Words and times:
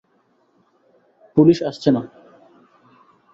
Police 1.37 1.57
আসছে 1.63 1.89
না। 1.91 2.01